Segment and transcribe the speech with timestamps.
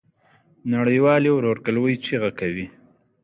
[0.73, 2.67] نړۍ والي ورورګلوی چیغه کوي.